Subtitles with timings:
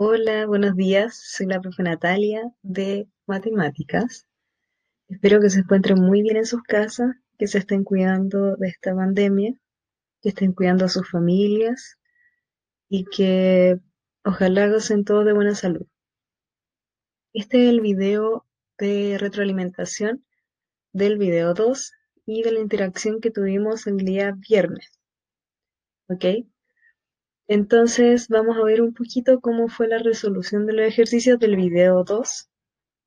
[0.00, 1.18] Hola, buenos días.
[1.20, 4.28] Soy la profe Natalia de Matemáticas.
[5.08, 8.94] Espero que se encuentren muy bien en sus casas, que se estén cuidando de esta
[8.94, 9.54] pandemia,
[10.22, 11.98] que estén cuidando a sus familias
[12.88, 13.80] y que
[14.24, 15.88] ojalá gocen todos de buena salud.
[17.32, 18.46] Este es el video
[18.78, 20.24] de retroalimentación
[20.92, 21.92] del video 2
[22.24, 25.00] y de la interacción que tuvimos el día viernes.
[26.08, 26.24] ¿Ok?
[27.48, 32.04] Entonces vamos a ver un poquito cómo fue la resolución de los ejercicios del video
[32.04, 32.48] 2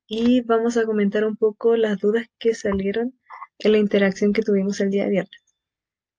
[0.08, 3.18] y vamos a comentar un poco las dudas que salieron
[3.60, 5.42] en la interacción que tuvimos el día viernes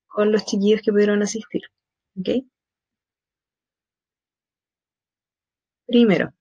[0.08, 1.64] con los chiquillos que pudieron asistir.
[2.18, 2.46] ¿Ok?
[5.88, 6.34] Primero,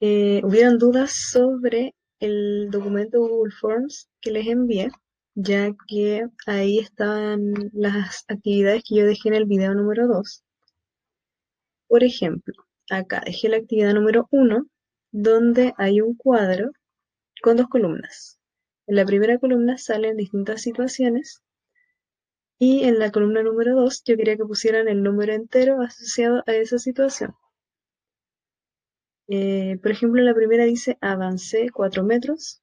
[0.00, 4.90] eh, hubieron dudas sobre el documento Google Forms que les envié,
[5.34, 10.44] ya que ahí están las actividades que yo dejé en el video número 2.
[11.90, 12.54] Por ejemplo,
[12.88, 14.64] acá dejé la actividad número 1,
[15.10, 16.70] donde hay un cuadro
[17.42, 18.38] con dos columnas.
[18.86, 21.42] En la primera columna salen distintas situaciones
[22.60, 26.54] y en la columna número 2 yo quería que pusieran el número entero asociado a
[26.54, 27.34] esa situación.
[29.26, 32.62] Eh, por ejemplo, la primera dice avancé 4 metros.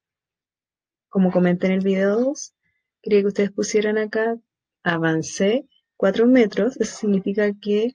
[1.09, 2.53] Como comenté en el video 2,
[3.01, 4.37] quería que ustedes pusieran acá
[4.83, 6.79] avancé 4 metros.
[6.79, 7.93] Eso significa que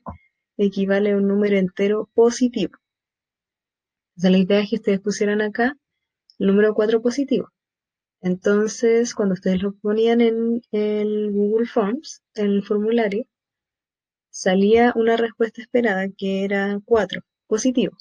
[0.57, 2.73] equivale a un número entero positivo.
[4.23, 5.77] O la idea es que ustedes pusieran acá
[6.39, 7.49] el número 4 positivo.
[8.21, 13.25] Entonces, cuando ustedes lo ponían en el Google Forms, en el formulario,
[14.29, 17.97] salía una respuesta esperada que era 4, positivo.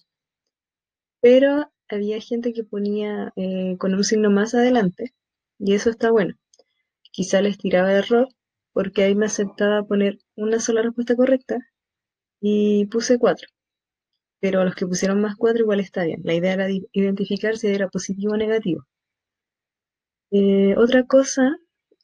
[1.20, 5.12] Pero había gente que ponía eh, con un signo más adelante,
[5.58, 6.34] y eso está bueno.
[7.10, 8.28] Quizá les tiraba error,
[8.72, 11.58] porque ahí me aceptaba poner una sola respuesta correcta
[12.42, 13.48] y puse 4.
[14.40, 16.20] Pero los que pusieron más 4 igual está bien.
[16.24, 18.84] La idea era identificar si era positivo o negativo.
[20.32, 21.56] Eh, otra cosa,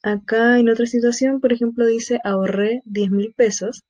[0.03, 3.83] acá en otra situación, por ejemplo, dice ahorré 10 mil pesos.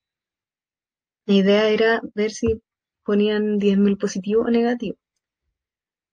[1.28, 2.62] La idea era ver si
[3.06, 4.98] ponían 10 mil positivo o negativo.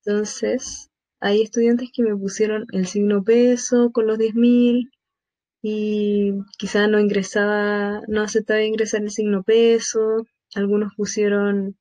[0.05, 0.89] Entonces,
[1.21, 4.91] hay estudiantes que me pusieron el signo peso con los 10 mil
[5.69, 11.77] y quizá no ingresaba, no aceptaba ingresar el signo peso, algunos pusieron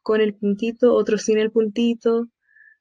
[0.00, 2.28] con el puntito, otros sin el puntito,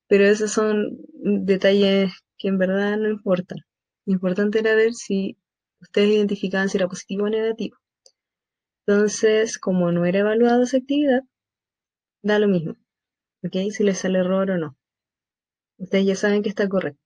[0.07, 3.57] pero esos son detalles que en verdad no importan.
[4.05, 5.37] Lo importante era ver si
[5.81, 7.75] ustedes identificaban si era positivo o negativo.
[8.87, 11.23] Entonces, como no era evaluada esa actividad,
[12.21, 12.77] da lo mismo,
[13.43, 13.71] ¿ok?
[13.71, 14.77] Si les sale error o no.
[15.79, 17.04] Ustedes ya saben que está correcto.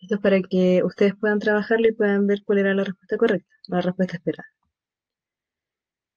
[0.00, 3.54] Esto es para que ustedes puedan trabajarlo y puedan ver cuál era la respuesta correcta,
[3.68, 4.48] la respuesta esperada.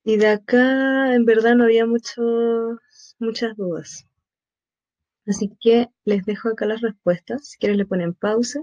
[0.03, 4.07] Y de acá en verdad no había muchos, muchas dudas.
[5.28, 7.50] Así que les dejo acá las respuestas.
[7.50, 8.62] Si quieren le ponen pausa.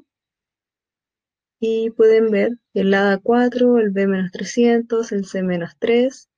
[1.60, 6.28] Y pueden ver el A 4, el B menos 300, el C menos 3,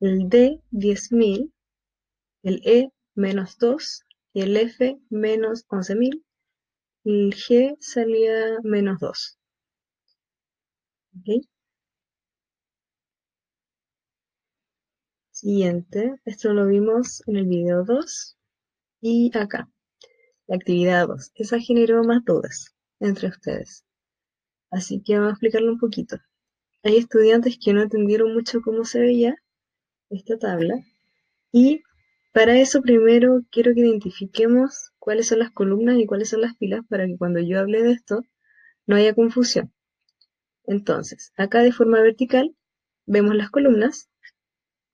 [0.00, 1.52] el D 10.000,
[2.42, 6.24] el E menos 2 y el F menos 11.000
[7.04, 9.38] el G salía menos 2.
[15.30, 18.36] Siguiente, esto lo vimos en el video 2
[19.00, 19.70] y acá,
[20.46, 21.32] la actividad 2.
[21.34, 23.84] Esa generó más dudas entre ustedes.
[24.70, 26.18] Así que vamos a explicarlo un poquito.
[26.82, 29.34] Hay estudiantes que no entendieron mucho cómo se veía
[30.10, 30.74] esta tabla
[31.52, 31.82] y
[32.32, 36.82] para eso primero quiero que identifiquemos cuáles son las columnas y cuáles son las filas
[36.88, 38.22] para que cuando yo hable de esto
[38.86, 39.72] no haya confusión.
[40.66, 42.54] Entonces, acá de forma vertical
[43.06, 44.08] vemos las columnas.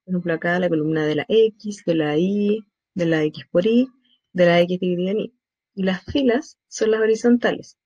[0.05, 3.67] Por ejemplo, acá la columna de la X, de la Y, de la X por
[3.67, 3.91] Y,
[4.33, 5.35] de la X dividida en Y.
[5.75, 7.77] Y las filas son las horizontales.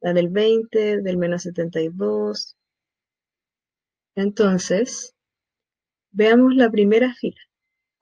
[0.00, 2.56] La del 20, del menos 72.
[4.14, 5.14] Entonces,
[6.12, 7.40] veamos la primera fila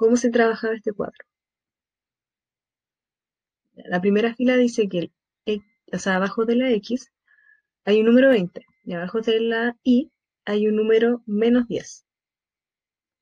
[0.00, 1.29] cómo se trabajaba este cuadro.
[3.86, 5.10] La primera fila dice que
[5.92, 7.10] o sea, abajo de la X
[7.84, 10.10] hay un número 20 y abajo de la Y
[10.44, 12.04] hay un número menos 10.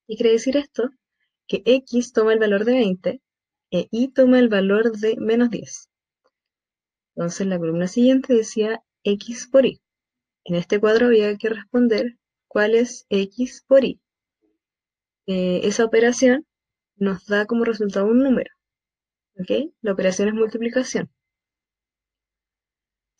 [0.06, 0.90] ¿Y quiere decir esto?
[1.46, 3.22] Que X toma el valor de 20
[3.70, 5.88] e Y toma el valor de menos 10.
[7.16, 9.81] Entonces la columna siguiente decía X por Y.
[10.44, 14.00] En este cuadro había que responder cuál es X por Y.
[15.26, 16.46] Eh, esa operación
[16.96, 18.50] nos da como resultado un número.
[19.38, 19.73] ¿Ok?
[19.82, 21.11] La operación es multiplicación.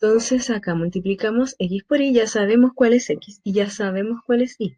[0.01, 4.41] Entonces acá multiplicamos x por y, ya sabemos cuál es x y ya sabemos cuál
[4.41, 4.77] es y.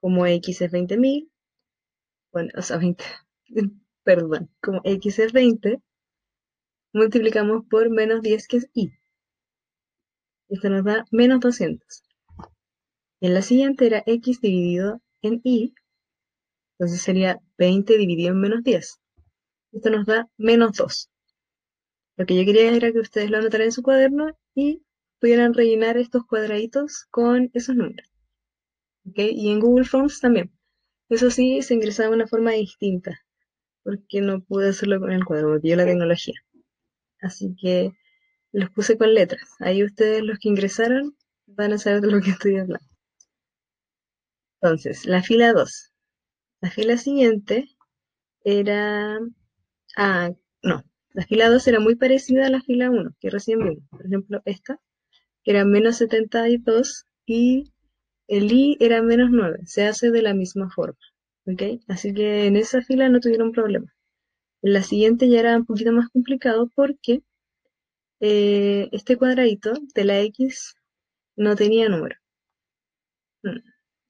[0.00, 1.30] Como x es 20.000,
[2.32, 3.04] bueno, o sea, 20,
[4.04, 5.82] perdón, como x es 20,
[6.92, 8.92] multiplicamos por menos 10 que es y.
[10.48, 12.02] Esto nos da menos 200.
[13.20, 15.74] En la siguiente era x dividido en y,
[16.78, 19.00] entonces sería 20 dividido en menos 10.
[19.72, 21.10] Esto nos da menos 2.
[22.16, 24.82] Lo que yo quería era que ustedes lo anotaran en su cuaderno y
[25.20, 28.08] pudieran rellenar estos cuadraditos con esos números.
[29.04, 30.52] Y en Google Forms también.
[31.08, 33.18] Eso sí, se ingresaba de una forma distinta,
[33.82, 36.34] porque no pude hacerlo con el cuadro, porque yo la tecnología.
[37.20, 37.92] Así que
[38.52, 39.48] los puse con letras.
[39.60, 41.16] Ahí ustedes, los que ingresaron,
[41.46, 42.86] van a saber de lo que estoy hablando.
[44.60, 45.92] Entonces, la fila 2.
[46.60, 47.68] La fila siguiente
[48.44, 49.18] era...
[49.96, 50.30] Ah,
[50.62, 50.84] no.
[51.12, 53.84] La fila 2 era muy parecida a la fila 1, que recién vimos.
[53.90, 54.80] Por ejemplo, esta,
[55.42, 57.72] que era menos 72 y
[58.28, 60.98] el i era menos 9, se hace de la misma forma.
[61.46, 61.82] ¿ok?
[61.88, 63.92] Así que en esa fila no tuvieron problema.
[64.62, 67.22] En la siguiente ya era un poquito más complicado porque
[68.20, 70.76] eh, este cuadradito de la x
[71.36, 72.16] no tenía número.
[73.42, 73.58] Mm,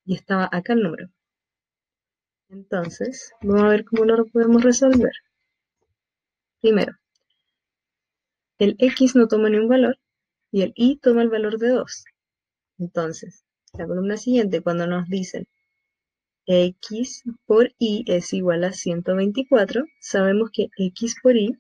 [0.06, 1.08] y estaba acá el número.
[2.50, 5.12] Entonces, vamos a ver cómo lo podemos resolver.
[6.60, 6.92] Primero,
[8.58, 9.98] el x no toma ni un valor
[10.50, 12.04] y el y toma el valor de 2.
[12.78, 13.44] Entonces,
[13.74, 15.46] la columna siguiente, cuando nos dicen
[16.46, 21.52] x por y es igual a 124, sabemos que x por y,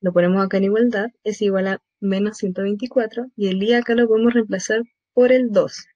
[0.00, 4.06] lo ponemos acá en igualdad, es igual a menos 124, y el y acá lo
[4.06, 4.82] podemos reemplazar
[5.14, 5.86] por el 2,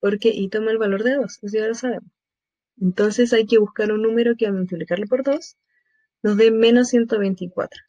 [0.00, 2.10] porque y toma el valor de 2, eso ya lo sabemos.
[2.78, 5.56] Entonces hay que buscar un número que al multiplicarlo por 2
[6.26, 7.80] nos dé menos 124.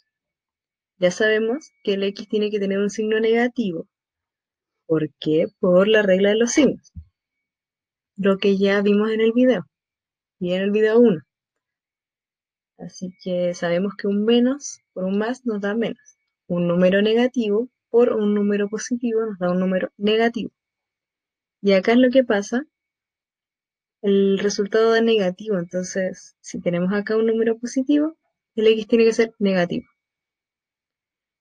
[0.99, 3.87] Ya sabemos que el x tiene que tener un signo negativo,
[4.85, 5.47] ¿Por qué?
[5.59, 6.93] Por la regla de los signos.
[8.15, 9.65] Lo que ya vimos en el video.
[10.39, 11.19] Y en el video 1.
[12.77, 16.19] Así que sabemos que un menos por un más nos da menos.
[16.45, 20.51] Un número negativo por un número positivo nos da un número negativo.
[21.63, 22.67] Y acá es lo que pasa.
[24.03, 25.57] El resultado da negativo.
[25.57, 28.15] Entonces, si tenemos acá un número positivo,
[28.61, 29.87] el x tiene que ser negativo.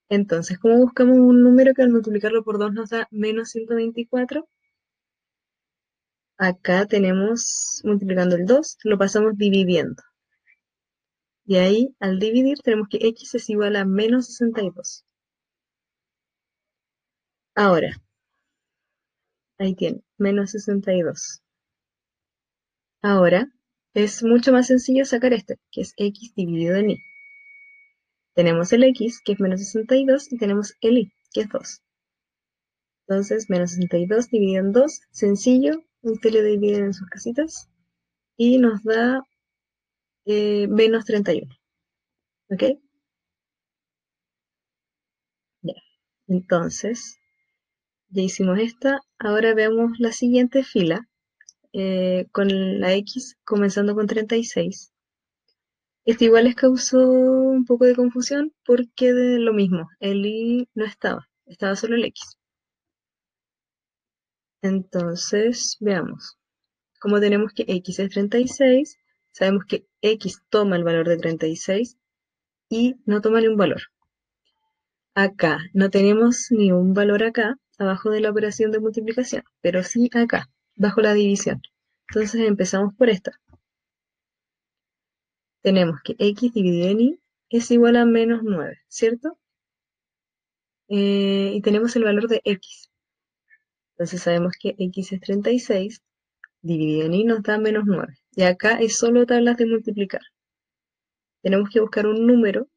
[0.08, 4.48] Entonces, ¿cómo buscamos un número que al multiplicarlo por 2 nos da menos 124?
[6.38, 10.02] Acá tenemos, multiplicando el 2, lo pasamos dividiendo.
[11.46, 15.04] Y ahí, al dividir, tenemos que x es igual a menos 62.
[17.56, 17.90] Ahora,
[19.58, 21.42] ahí tiene, menos 62.
[23.02, 23.48] Ahora,
[23.96, 26.98] es mucho más sencillo sacar este, que es x dividido en y.
[28.34, 31.82] Tenemos el x, que es menos 62, y tenemos el y, que es 2.
[33.08, 37.70] Entonces, menos 62 dividido en 2, sencillo, usted lo divide en sus casitas,
[38.36, 39.22] y nos da
[40.26, 41.50] eh, menos 31.
[42.50, 42.62] ¿Ok?
[45.62, 45.72] Ya.
[46.26, 47.16] Entonces,
[48.10, 49.00] ya hicimos esta.
[49.18, 51.08] Ahora veamos la siguiente fila,
[51.78, 54.92] eh, con la x comenzando con 36.
[56.06, 60.86] Esto igual les causó un poco de confusión porque de lo mismo, el i no
[60.86, 62.38] estaba, estaba solo el x.
[64.62, 66.38] Entonces, veamos.
[66.98, 68.98] Como tenemos que x es 36,
[69.32, 71.98] sabemos que x toma el valor de 36
[72.70, 73.82] y no toma ni un valor.
[75.14, 80.08] Acá no tenemos ni un valor acá, abajo de la operación de multiplicación, pero sí
[80.14, 81.60] acá, bajo la división.
[82.08, 83.32] Entonces empezamos por esta
[85.66, 89.36] tenemos que x dividido en y es igual a menos 9, ¿cierto?
[90.86, 92.88] Eh, y tenemos el valor de x.
[93.94, 96.02] Entonces sabemos que x es 36,
[96.62, 98.14] dividido en y nos da menos 9.
[98.36, 100.20] Y acá es solo tablas de multiplicar.
[101.42, 102.68] Tenemos que buscar un número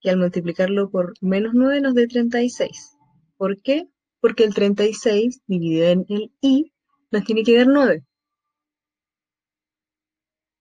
[0.00, 2.96] que al multiplicarlo por menos 9 nos dé 36.
[3.36, 3.88] ¿Por qué?
[4.24, 6.72] Porque el 36 dividido en el y
[7.10, 8.06] nos tiene que dar 9.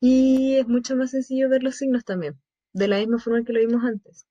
[0.02, 2.38] Y es mucho más sencillo ver los signos también,
[2.74, 4.28] de la misma forma que lo vimos antes.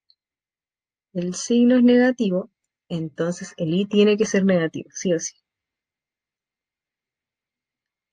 [1.15, 2.51] El signo es negativo,
[2.91, 5.33] entonces el i tiene que ser negativo, sí o sí.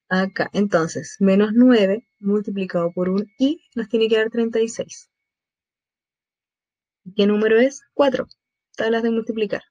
[0.07, 5.09] Acá, entonces, menos 9 multiplicado por un i nos tiene que dar 36.
[7.13, 7.81] ¿Qué número es?
[7.93, 8.25] 4.
[8.77, 9.63] Tablas de multiplicar.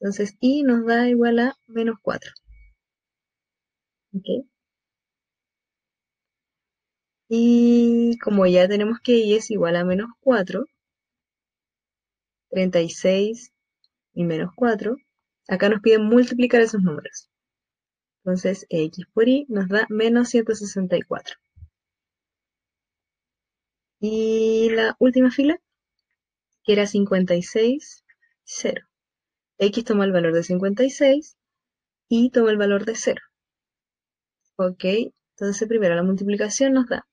[0.00, 2.32] Entonces, i nos da igual a menos 4.
[4.12, 4.48] ¿Ok?
[7.30, 10.66] Y como ya tenemos que y es igual a menos 4,
[12.50, 13.52] 36
[14.14, 14.96] y menos 4,
[15.48, 17.30] acá nos piden multiplicar esos números.
[18.24, 21.36] Entonces x por y nos da menos 164.
[24.00, 25.60] Y la última fila,
[26.64, 28.04] que era 56,
[28.44, 28.88] 0.
[29.58, 31.36] X toma el valor de 56
[32.08, 33.20] y toma el valor de 0.
[34.56, 34.84] Ok,
[35.36, 37.06] entonces primero la multiplicación nos da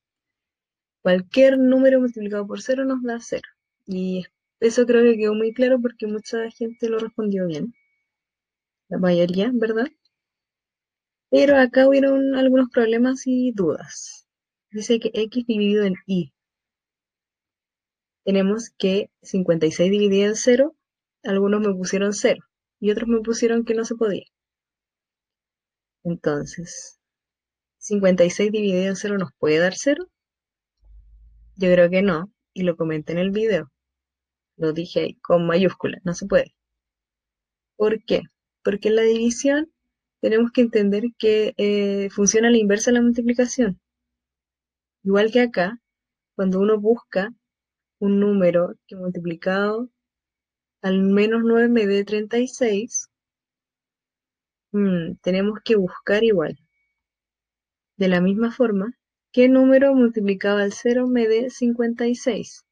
[1.05, 3.43] cualquier número multiplicado por 0 nos da 0.
[3.85, 4.23] Y
[4.59, 7.75] eso creo que quedó muy claro porque mucha gente lo respondió bien.
[8.89, 9.85] La mayoría, ¿verdad?
[11.29, 14.25] Pero acá hubieron algunos problemas y dudas.
[14.71, 16.33] Dice que x dividido en y
[18.23, 20.75] tenemos que 56 dividido en 0,
[21.25, 22.41] algunos me pusieron 0
[22.79, 24.25] y otros me pusieron que no se podía.
[26.03, 26.99] Entonces,
[27.79, 30.07] 56 dividido en 0 nos puede dar 0?
[31.55, 33.71] Yo creo que no, y lo comenté en el video.
[34.57, 36.55] Lo dije ahí, con mayúscula, no se puede.
[37.75, 38.21] ¿Por qué?
[38.63, 39.71] Porque en la división
[40.21, 43.79] tenemos que entender que eh, funciona la inversa de la multiplicación.
[45.03, 45.79] Igual que acá,
[46.35, 47.33] cuando uno busca
[47.99, 49.89] un número que multiplicado
[50.85, 53.09] al menos 9 me dé 36,
[54.71, 56.59] mm, tenemos que buscar igual.
[57.97, 58.93] De la misma forma,
[59.31, 62.65] ¿qué número multiplicado al 0 me dé 56?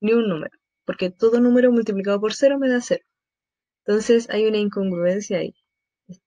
[0.00, 3.04] Ni un número, porque todo número multiplicado por 0 me da 0.
[3.84, 5.54] Entonces hay una incongruencia ahí.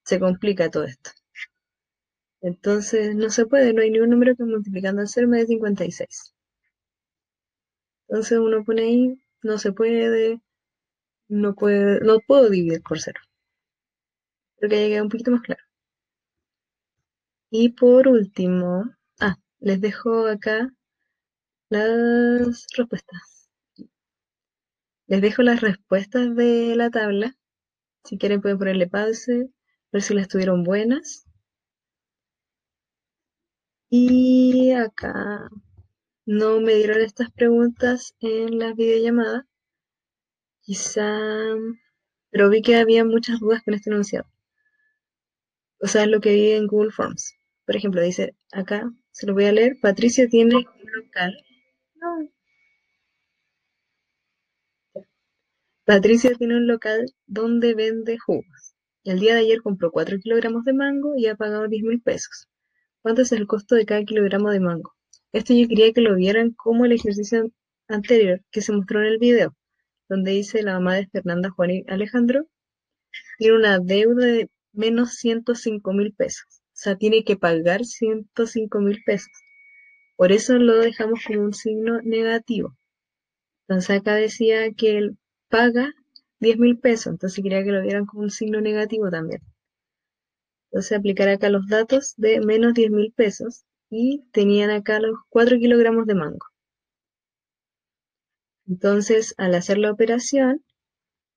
[0.06, 1.10] Se complica todo esto.
[2.42, 5.48] Entonces no se puede, no hay ni un número que multiplicando al 0 me dé
[5.48, 6.36] 56.
[8.08, 10.40] Entonces uno pone ahí, no se puede,
[11.34, 13.20] no puede, no puedo dividir por cero.
[14.58, 15.62] Creo que ya un poquito más claro.
[17.50, 18.86] Y por último,
[19.20, 20.70] ah, les dejo acá
[21.70, 23.50] las respuestas.
[25.08, 27.36] Les dejo las respuestas de la tabla.
[28.04, 29.50] Si quieren pueden ponerle pause,
[29.92, 31.26] ver si las tuvieron buenas.
[33.90, 35.50] Y acá
[36.26, 39.48] no me dieron estas preguntas en la videollamada.
[40.66, 41.20] Quizá,
[42.32, 44.28] pero vi que había muchas dudas con este enunciado.
[45.80, 47.34] O sea, lo que vi en Google Forms.
[47.66, 51.38] Por ejemplo, dice acá, se lo voy a leer, Patricia tiene un local.
[55.86, 58.74] Patricia tiene un local donde vende jugos.
[59.04, 62.02] Y el día de ayer compró 4 kilogramos de mango y ha pagado 10 mil
[62.02, 62.48] pesos.
[63.02, 64.94] ¿Cuánto es el costo de cada kilogramo de mango?
[65.34, 67.52] Esto yo quería que lo vieran como el ejercicio
[67.90, 69.56] anterior que se mostró en el video,
[70.10, 72.48] donde dice la mamá de Fernanda Juan y Alejandro
[73.38, 76.46] tiene una deuda de menos 105 mil pesos.
[76.50, 79.32] O sea, tiene que pagar 105 mil pesos.
[80.16, 82.76] Por eso lo dejamos como un signo negativo.
[83.68, 85.18] Entonces acá decía que él
[85.50, 85.94] paga
[86.40, 89.42] 10 mil pesos, entonces quería que lo vieran como un signo negativo también.
[90.72, 95.58] Entonces aplicar acá los datos de menos 10 mil pesos y tenían acá los 4
[95.60, 96.46] kilogramos de mango.
[98.68, 100.66] Entonces, al hacer la operación,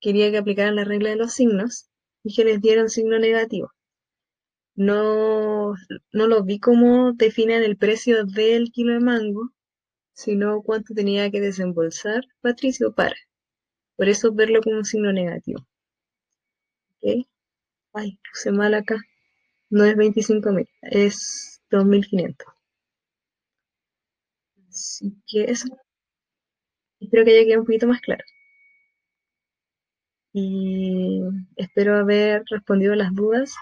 [0.00, 1.88] quería que aplicaran la regla de los signos
[2.24, 3.72] y que les dieran signo negativo.
[4.76, 5.74] No,
[6.12, 9.50] no lo vi como definen el precio del kilo de mango,
[10.14, 13.16] sino cuánto tenía que desembolsar Patricio para.
[13.96, 15.66] Por eso verlo como un signo negativo.
[17.00, 17.26] ¿Ok?
[17.94, 18.96] Ay, puse mal acá.
[19.70, 22.48] No es 25.000, es 2500.
[24.68, 25.66] Así que eso.
[27.06, 28.24] Espero que haya quedado un poquito más claro.
[30.32, 31.22] Y
[31.54, 33.54] espero haber respondido las dudas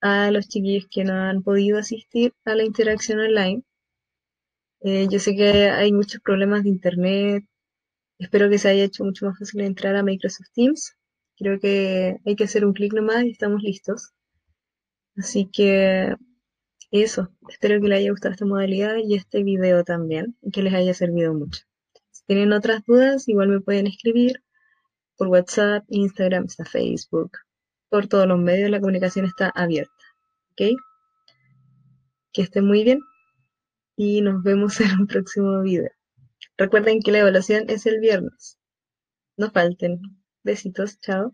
[0.00, 3.62] a los chiquillos que no han podido asistir a la interacción online.
[4.80, 7.44] Eh, yo sé que hay muchos problemas de internet.
[8.18, 10.96] Espero que se haya hecho mucho más fácil entrar a Microsoft Teams.
[11.36, 14.10] Creo que hay que hacer un clic nomás y estamos listos.
[15.16, 16.16] Así que
[16.90, 20.74] eso, espero que les haya gustado esta modalidad y este video también, y que les
[20.74, 21.67] haya servido mucho.
[22.28, 24.44] Tienen otras dudas, igual me pueden escribir
[25.16, 27.32] por WhatsApp, Instagram, está Facebook,
[27.88, 30.04] por todos los medios la comunicación está abierta.
[30.52, 30.78] ¿Ok?
[32.32, 33.00] Que estén muy bien
[33.96, 35.90] y nos vemos en un próximo video.
[36.58, 38.58] Recuerden que la evaluación es el viernes.
[39.38, 39.98] No falten.
[40.44, 41.32] Besitos, chao.